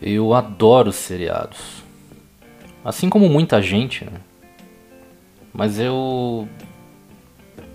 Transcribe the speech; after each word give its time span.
Eu 0.00 0.32
adoro 0.32 0.92
seriados. 0.92 1.82
Assim 2.84 3.10
como 3.10 3.28
muita 3.28 3.60
gente, 3.60 4.04
né? 4.04 4.20
Mas 5.52 5.78
eu 5.78 6.48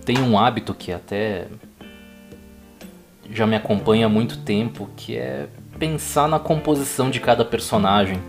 tenho 0.04 0.24
um 0.24 0.38
hábito 0.38 0.74
que 0.74 0.92
até 0.92 1.46
já 3.30 3.46
me 3.46 3.54
acompanha 3.54 4.06
há 4.06 4.08
muito 4.08 4.38
tempo, 4.38 4.88
que 4.96 5.16
é 5.16 5.48
pensar 5.78 6.28
na 6.28 6.38
composição 6.38 7.10
de 7.10 7.20
cada 7.20 7.44
personagem. 7.44 8.20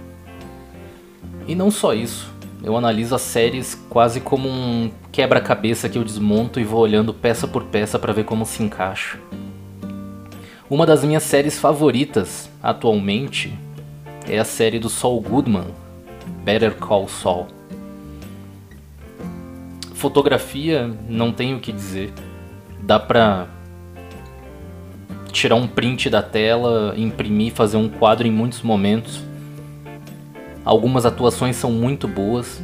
E 1.48 1.56
não 1.56 1.72
só 1.72 1.94
isso, 1.94 2.32
eu 2.64 2.76
analiso 2.76 3.16
as 3.16 3.22
séries 3.22 3.74
quase 3.90 4.20
como 4.20 4.50
um 4.50 4.92
quebra-cabeça 5.12 5.88
que 5.88 5.98
eu 5.98 6.04
desmonto 6.04 6.60
e 6.60 6.64
vou 6.64 6.82
olhando 6.82 7.14
peça 7.14 7.48
por 7.48 7.64
peça 7.64 7.98
para 7.98 8.14
ver 8.14 8.26
como 8.26 8.46
se 8.46 8.62
encaixa. 8.62 9.18
Uma 10.70 10.86
das 10.86 11.04
minhas 11.04 11.24
séries 11.24 11.58
favoritas 11.58 12.50
atualmente 12.62 13.58
é 14.30 14.38
a 14.40 14.44
série 14.44 14.78
do 14.78 14.90
Saul 14.90 15.22
Goodman, 15.22 15.68
Better 16.44 16.76
Call 16.76 17.08
Saul. 17.08 17.48
Fotografia, 19.94 20.94
não 21.08 21.32
tenho 21.32 21.58
o 21.58 21.60
que 21.60 21.72
dizer. 21.72 22.14
Dá 22.82 23.00
pra 23.00 23.48
tirar 25.32 25.56
um 25.56 25.68
print 25.68 26.10
da 26.10 26.22
tela, 26.22 26.94
imprimir, 26.98 27.54
fazer 27.54 27.78
um 27.78 27.88
quadro 27.88 28.28
em 28.28 28.32
muitos 28.32 28.62
momentos. 28.62 29.24
Algumas 30.64 31.06
atuações 31.06 31.56
são 31.56 31.72
muito 31.72 32.08
boas. 32.08 32.62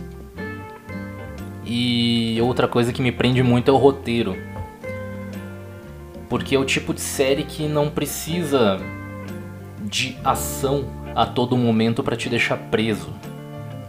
E 1.66 2.38
outra 2.42 2.68
coisa 2.68 2.92
que 2.92 3.02
me 3.02 3.12
prende 3.12 3.42
muito 3.42 3.72
é 3.72 3.74
o 3.74 3.78
roteiro. 3.78 4.38
Porque 6.28 6.56
é 6.56 6.60
o 6.60 6.66
tipo 6.66 6.94
de 6.94 7.02
série 7.02 7.44
que 7.44 7.68
não 7.68 7.90
precisa 7.90 8.80
de 9.82 10.18
ação 10.24 11.03
a 11.16 11.26
todo 11.26 11.58
momento 11.58 12.04
para 12.04 12.16
te 12.16 12.30
deixar 12.30 12.58
preso. 12.58 13.10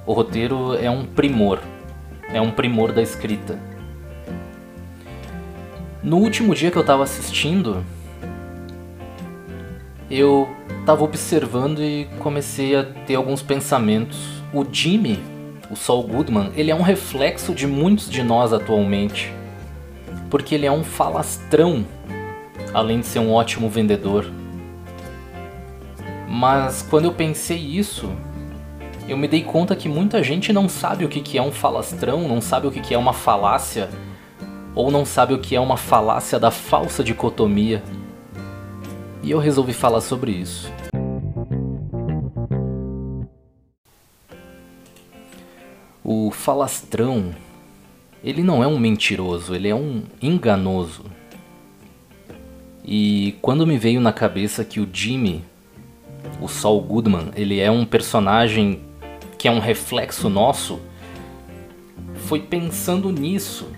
O 0.07 0.13
roteiro 0.13 0.75
é 0.75 0.91
um 0.91 1.05
primor, 1.05 1.61
é 2.33 2.41
um 2.41 2.51
primor 2.51 2.93
da 2.93 3.03
escrita. 3.03 3.59
No 6.03 6.19
último 6.19 6.55
dia 6.55 6.71
que 6.71 6.77
eu 6.77 6.83
estava 6.83 7.03
assistindo, 7.03 7.83
eu 10.11 10.47
estava 10.81 11.03
observando 11.03 11.83
e 11.83 12.07
comecei 12.19 12.77
a 12.77 12.85
ter 12.85 13.15
alguns 13.15 13.41
pensamentos. 13.41 14.43
O 14.53 14.67
Jimmy, 14.71 15.19
o 15.71 15.77
Saul 15.77 16.03
Goodman, 16.03 16.53
ele 16.55 16.71
é 16.71 16.75
um 16.75 16.83
reflexo 16.83 17.55
de 17.55 17.67
muitos 17.67 18.11
de 18.11 18.23
nós 18.23 18.53
atualmente. 18.53 19.33
Porque 20.29 20.55
ele 20.55 20.67
é 20.67 20.73
um 20.73 20.85
falastrão, 20.85 21.87
além 22.75 23.01
de 23.01 23.07
ser 23.07 23.21
um 23.21 23.33
ótimo 23.33 23.71
vendedor. 23.71 24.27
Mas 26.37 26.83
quando 26.83 27.05
eu 27.05 27.13
pensei 27.13 27.57
isso, 27.57 28.11
eu 29.07 29.17
me 29.17 29.29
dei 29.29 29.45
conta 29.45 29.77
que 29.77 29.89
muita 29.89 30.21
gente 30.21 30.53
não 30.53 30.69
sabe 30.69 31.05
o 31.05 31.09
que 31.09 31.39
é 31.39 31.41
um 31.41 31.53
falastrão, 31.53 32.27
não 32.27 32.41
sabe 32.41 32.67
o 32.67 32.73
que 32.73 32.93
é 32.93 32.99
uma 32.99 33.13
falácia, 33.13 33.89
ou 34.75 34.91
não 34.91 35.05
sabe 35.05 35.33
o 35.33 35.39
que 35.39 35.55
é 35.55 35.61
uma 35.61 35.77
falácia 35.77 36.37
da 36.37 36.51
falsa 36.51 37.05
dicotomia. 37.05 37.85
E 39.23 39.31
eu 39.31 39.39
resolvi 39.39 39.73
falar 39.73 40.01
sobre 40.01 40.33
isso. 40.33 40.73
O 46.03 46.33
falastrão, 46.33 47.33
ele 48.25 48.43
não 48.43 48.61
é 48.61 48.67
um 48.67 48.77
mentiroso, 48.77 49.55
ele 49.55 49.69
é 49.69 49.75
um 49.75 50.03
enganoso. 50.21 51.05
E 52.85 53.37
quando 53.41 53.65
me 53.65 53.79
veio 53.79 54.01
na 54.01 54.13
cabeça 54.13 54.65
que 54.65 54.81
o 54.81 54.89
Jimmy 54.93 55.45
o 56.41 56.49
Saul 56.49 56.81
Goodman, 56.81 57.31
ele 57.35 57.61
é 57.61 57.71
um 57.71 57.85
personagem 57.85 58.81
que 59.39 59.49
é 59.49 59.51
um 59.51 59.59
reflexo 59.59 60.29
nosso, 60.29 60.81
foi 62.15 62.41
pensando 62.41 63.11
nisso. 63.11 63.69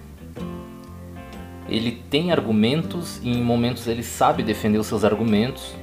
Ele 1.69 1.91
tem 2.09 2.31
argumentos 2.31 3.21
e 3.23 3.31
em 3.31 3.43
momentos 3.43 3.87
ele 3.87 4.03
sabe 4.03 4.43
defender 4.43 4.79
os 4.79 4.87
seus 4.87 5.05
argumentos, 5.05 5.75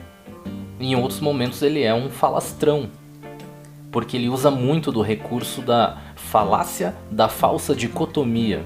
em 0.80 0.96
outros 0.96 1.20
momentos 1.20 1.62
ele 1.62 1.84
é 1.84 1.94
um 1.94 2.10
falastrão, 2.10 2.90
porque 3.92 4.18
ele 4.18 4.30
usa 4.30 4.50
muito 4.50 4.92
do 4.92 5.02
recurso 5.02 5.62
da 5.62 5.98
falácia 6.16 6.96
da 7.12 7.28
falsa 7.28 7.76
dicotomia, 7.76 8.64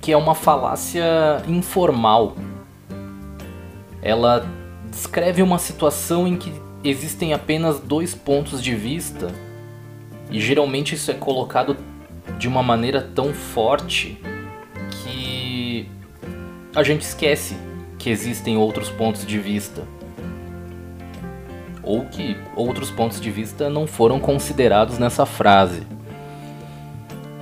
que 0.00 0.10
é 0.10 0.16
uma 0.16 0.34
falácia 0.34 1.04
informal. 1.46 2.34
Ela 4.00 4.46
descreve 4.90 5.42
uma 5.42 5.58
situação 5.58 6.26
em 6.26 6.36
que 6.36 6.52
existem 6.84 7.32
apenas 7.32 7.78
dois 7.78 8.14
pontos 8.14 8.62
de 8.62 8.74
vista 8.74 9.32
e 10.30 10.40
geralmente 10.40 10.94
isso 10.94 11.10
é 11.10 11.14
colocado 11.14 11.76
de 12.38 12.48
uma 12.48 12.62
maneira 12.62 13.00
tão 13.14 13.32
forte 13.32 14.20
que 14.90 15.88
a 16.74 16.82
gente 16.82 17.02
esquece 17.02 17.56
que 17.98 18.10
existem 18.10 18.56
outros 18.56 18.88
pontos 18.88 19.24
de 19.24 19.38
vista 19.38 19.82
ou 21.82 22.04
que 22.06 22.36
outros 22.56 22.90
pontos 22.90 23.20
de 23.20 23.30
vista 23.30 23.68
não 23.68 23.86
foram 23.86 24.20
considerados 24.20 24.98
nessa 24.98 25.26
frase. 25.26 25.82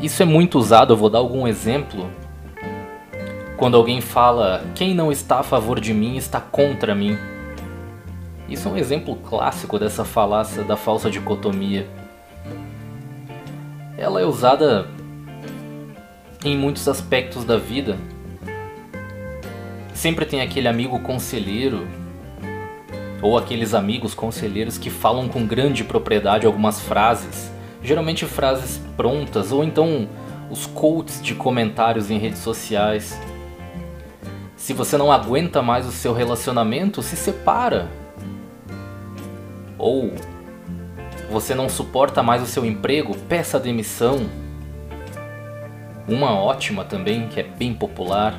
Isso 0.01 0.23
é 0.23 0.27
muito 0.27 0.59
usado, 0.59 0.95
eu 0.95 0.97
vou 0.97 1.11
dar 1.11 1.19
algum 1.19 1.47
exemplo. 1.47 2.09
Quando 3.59 3.77
alguém 3.77 4.01
fala: 4.01 4.65
"Quem 4.75 4.95
não 4.95 5.13
está 5.13 5.41
a 5.41 5.43
favor 5.43 5.79
de 5.79 5.93
mim 5.93 6.17
está 6.17 6.41
contra 6.41 6.95
mim". 6.95 7.19
Isso 8.51 8.67
é 8.67 8.73
um 8.73 8.77
exemplo 8.77 9.15
clássico 9.15 9.79
dessa 9.79 10.05
falácia 10.05 10.65
da 10.65 10.77
falsa 10.77 11.09
dicotomia. 11.09 11.87
Ela 13.97 14.21
é 14.21 14.25
usada 14.25 14.89
em 16.45 16.57
muitos 16.57 16.89
aspectos 16.89 17.45
da 17.45 17.57
vida. 17.57 17.97
Sempre 19.95 20.27
tem 20.27 20.41
aquele 20.41 20.67
amigo 20.67 20.99
conselheiro 20.99 21.87
ou 23.23 23.39
aqueles 23.39 23.73
amigos 23.73 24.15
conselheiros 24.15 24.77
que 24.79 24.91
falam 24.91 25.29
com 25.29 25.47
grande 25.47 25.85
propriedade 25.85 26.45
algumas 26.45 26.81
frases, 26.81 27.53
geralmente 27.81 28.25
frases 28.25 28.81
prontas 28.97 29.53
ou 29.53 29.63
então 29.63 30.09
os 30.51 30.67
quotes 30.67 31.23
de 31.23 31.37
comentários 31.37 32.11
em 32.11 32.19
redes 32.19 32.41
sociais. 32.41 33.17
Se 34.57 34.73
você 34.73 34.97
não 34.97 35.13
aguenta 35.13 35.63
mais 35.63 35.87
o 35.87 35.93
seu 35.93 36.13
relacionamento, 36.13 37.01
se 37.01 37.15
separa 37.15 38.00
ou 39.81 40.13
você 41.31 41.55
não 41.55 41.69
suporta 41.69 42.23
mais 42.23 42.43
o 42.43 42.47
seu 42.47 42.65
emprego, 42.65 43.17
peça 43.29 43.59
demissão. 43.59 44.29
Uma 46.09 46.35
ótima 46.35 46.85
também, 46.85 47.29
que 47.29 47.41
é 47.41 47.45
bem 47.45 47.73
popular. 47.73 48.35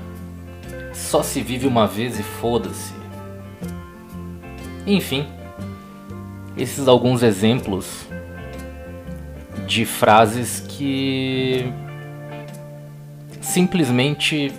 Só 0.94 1.24
se 1.24 1.42
vive 1.42 1.68
uma 1.68 1.88
vez 1.88 2.20
e 2.20 2.24
foda-se. 2.24 2.94
Enfim, 4.86 5.26
esses 6.58 6.88
alguns 6.88 7.24
exemplos 7.24 8.06
de 9.66 9.86
frases 9.86 10.60
que 10.68 11.72
simplesmente 13.40 14.52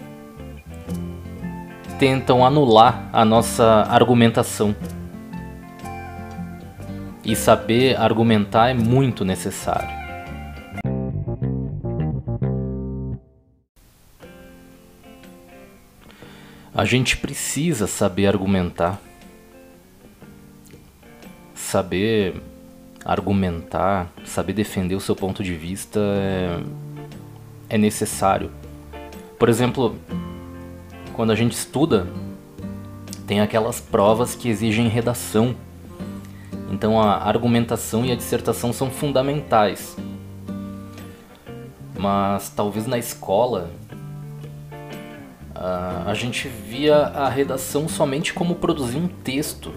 tentam 1.98 2.44
anular 2.46 3.10
a 3.12 3.24
nossa 3.24 3.86
argumentação. 3.90 4.74
E 7.24 7.36
saber 7.36 7.96
argumentar 7.96 8.68
é 8.70 8.74
muito 8.74 9.24
necessário. 9.24 9.88
A 16.74 16.84
gente 16.84 17.16
precisa 17.16 17.86
saber 17.86 18.26
argumentar. 18.26 19.00
Saber 21.54 22.34
argumentar, 23.04 24.10
saber 24.24 24.52
defender 24.52 24.94
o 24.94 25.00
seu 25.00 25.14
ponto 25.14 25.44
de 25.44 25.54
vista 25.54 26.00
é, 26.00 26.62
é 27.68 27.78
necessário. 27.78 28.50
Por 29.38 29.48
exemplo, 29.48 29.96
quando 31.14 31.30
a 31.30 31.34
gente 31.34 31.52
estuda, 31.52 32.06
tem 33.26 33.40
aquelas 33.40 33.80
provas 33.80 34.34
que 34.34 34.48
exigem 34.48 34.88
redação 34.88 35.54
então 36.72 36.98
a 36.98 37.18
argumentação 37.18 38.02
e 38.04 38.10
a 38.10 38.16
dissertação 38.16 38.72
são 38.72 38.90
fundamentais. 38.90 39.94
Mas 41.96 42.48
talvez 42.48 42.86
na 42.86 42.98
escola 42.98 43.70
a 46.04 46.12
gente 46.14 46.48
via 46.48 46.96
a 46.96 47.28
redação 47.28 47.88
somente 47.88 48.32
como 48.32 48.56
produzir 48.56 48.96
um 48.96 49.06
texto. 49.06 49.70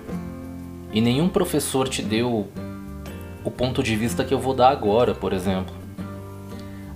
E 0.91 1.01
nenhum 1.01 1.29
professor 1.29 1.87
te 1.87 2.01
deu 2.01 2.47
o 3.43 3.51
ponto 3.51 3.83
de 3.83 3.95
vista 3.95 4.23
que 4.23 4.33
eu 4.33 4.39
vou 4.39 4.55
dar 4.55 4.69
agora, 4.69 5.13
por 5.13 5.33
exemplo. 5.33 5.75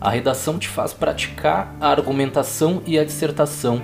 A 0.01 0.10
redação 0.10 0.57
te 0.57 0.69
faz 0.69 0.94
praticar 0.94 1.75
a 1.80 1.90
argumentação 1.90 2.81
e 2.86 2.98
a 2.98 3.04
dissertação. 3.04 3.81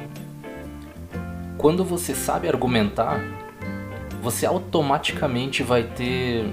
Quando 1.57 1.83
você 1.83 2.15
sabe 2.15 2.47
argumentar, 2.47 3.21
você 4.25 4.47
automaticamente 4.47 5.61
vai 5.61 5.83
ter 5.83 6.51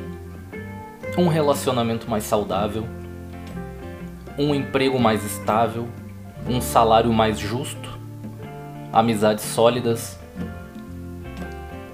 um 1.16 1.26
relacionamento 1.26 2.08
mais 2.08 2.22
saudável, 2.22 2.86
um 4.38 4.54
emprego 4.54 4.98
mais 4.98 5.24
estável, 5.24 5.88
um 6.46 6.60
salário 6.60 7.10
mais 7.14 7.38
justo, 7.38 7.98
amizades 8.92 9.42
sólidas. 9.46 10.19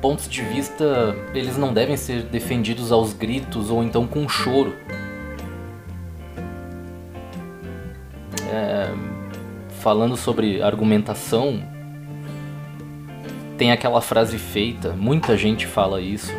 Pontos 0.00 0.28
de 0.28 0.42
vista, 0.42 1.14
eles 1.32 1.56
não 1.56 1.72
devem 1.72 1.96
ser 1.96 2.24
defendidos 2.24 2.90
aos 2.90 3.12
gritos 3.12 3.70
ou 3.70 3.80
então 3.80 4.04
com 4.04 4.28
choro. 4.28 4.74
É, 8.50 8.92
falando 9.78 10.16
sobre 10.16 10.60
argumentação, 10.60 11.62
tem 13.58 13.72
aquela 13.72 14.00
frase 14.00 14.38
feita, 14.38 14.92
muita 14.92 15.36
gente 15.36 15.66
fala 15.66 16.00
isso. 16.00 16.32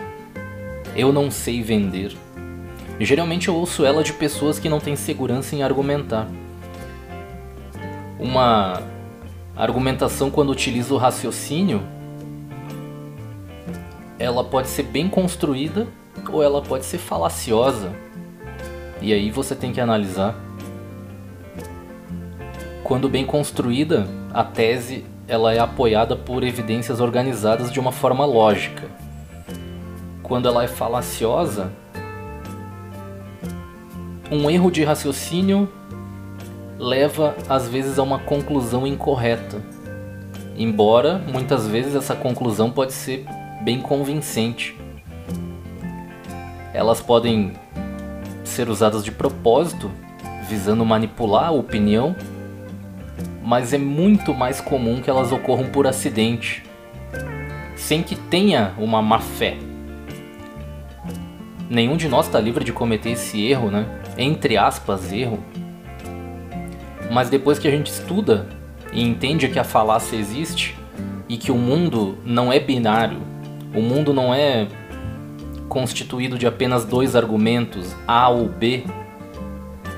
Eu 0.95 1.11
não 1.11 1.29
sei 1.29 1.61
vender. 1.61 2.15
Geralmente 2.97 3.49
eu 3.49 3.55
ouço 3.55 3.85
ela 3.85 4.01
de 4.01 4.13
pessoas 4.13 4.57
que 4.57 4.69
não 4.69 4.79
têm 4.79 4.95
segurança 4.95 5.53
em 5.53 5.61
argumentar. 5.61 6.27
Uma 8.17 8.81
argumentação 9.55 10.31
quando 10.31 10.49
utiliza 10.49 10.93
o 10.93 10.97
raciocínio, 10.97 11.83
ela 14.17 14.43
pode 14.43 14.69
ser 14.69 14.83
bem 14.83 15.09
construída 15.09 15.87
ou 16.31 16.41
ela 16.41 16.61
pode 16.61 16.85
ser 16.85 16.97
falaciosa. 16.97 17.91
E 19.01 19.13
aí 19.13 19.29
você 19.29 19.55
tem 19.55 19.73
que 19.73 19.81
analisar. 19.81 20.35
Quando 22.81 23.09
bem 23.09 23.25
construída, 23.25 24.07
a 24.33 24.43
tese 24.43 25.05
ela 25.29 25.53
é 25.53 25.59
apoiada 25.59 26.15
por 26.15 26.43
evidências 26.43 26.99
organizadas 26.99 27.71
de 27.71 27.79
uma 27.79 27.91
forma 27.91 28.25
lógica. 28.25 28.89
Quando 30.23 30.47
ela 30.47 30.63
é 30.63 30.67
falaciosa, 30.67 31.71
um 34.31 34.49
erro 34.49 34.71
de 34.71 34.83
raciocínio 34.83 35.69
leva 36.79 37.35
às 37.47 37.67
vezes 37.67 37.99
a 37.99 38.03
uma 38.03 38.17
conclusão 38.17 38.87
incorreta. 38.87 39.61
Embora 40.57 41.19
muitas 41.31 41.67
vezes 41.67 41.93
essa 41.93 42.15
conclusão 42.15 42.71
pode 42.71 42.93
ser 42.93 43.23
bem 43.61 43.79
convincente. 43.79 44.75
Elas 46.73 47.01
podem 47.01 47.53
ser 48.43 48.67
usadas 48.67 49.03
de 49.03 49.11
propósito, 49.11 49.91
visando 50.47 50.83
manipular 50.83 51.49
a 51.49 51.51
opinião, 51.51 52.15
mas 53.43 53.73
é 53.73 53.77
muito 53.77 54.33
mais 54.33 54.59
comum 54.61 55.01
que 55.01 55.09
elas 55.09 55.31
ocorram 55.31 55.65
por 55.65 55.87
acidente, 55.87 56.63
sem 57.75 58.03
que 58.03 58.15
tenha 58.15 58.73
uma 58.77 59.01
má 59.01 59.19
fé. 59.19 59.57
Nenhum 61.69 61.97
de 61.97 62.07
nós 62.07 62.25
está 62.25 62.39
livre 62.39 62.63
de 62.63 62.73
cometer 62.73 63.11
esse 63.11 63.45
erro, 63.45 63.69
né? 63.69 63.85
entre 64.19 64.57
aspas, 64.57 65.11
erro. 65.11 65.39
Mas 67.11 67.29
depois 67.29 67.57
que 67.57 67.67
a 67.67 67.71
gente 67.71 67.87
estuda 67.87 68.47
e 68.91 69.01
entende 69.01 69.47
que 69.47 69.57
a 69.57 69.63
falácia 69.63 70.15
existe 70.17 70.77
e 71.27 71.37
que 71.37 71.51
o 71.51 71.55
mundo 71.55 72.17
não 72.25 72.51
é 72.51 72.59
binário, 72.59 73.21
o 73.73 73.81
mundo 73.81 74.13
não 74.13 74.33
é 74.33 74.67
constituído 75.67 76.37
de 76.37 76.45
apenas 76.45 76.85
dois 76.85 77.15
argumentos, 77.15 77.95
A 78.07 78.27
ou 78.29 78.47
B, 78.47 78.83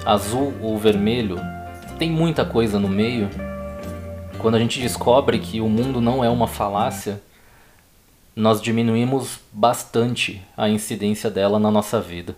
azul 0.05 0.53
ou 0.61 0.77
vermelho, 0.77 1.39
tem 2.01 2.09
muita 2.09 2.43
coisa 2.43 2.79
no 2.79 2.89
meio. 2.89 3.29
Quando 4.39 4.55
a 4.55 4.59
gente 4.59 4.81
descobre 4.81 5.37
que 5.37 5.61
o 5.61 5.69
mundo 5.69 6.01
não 6.01 6.25
é 6.25 6.29
uma 6.31 6.47
falácia, 6.47 7.21
nós 8.35 8.59
diminuímos 8.59 9.39
bastante 9.53 10.41
a 10.57 10.67
incidência 10.67 11.29
dela 11.29 11.59
na 11.59 11.69
nossa 11.69 12.01
vida. 12.01 12.35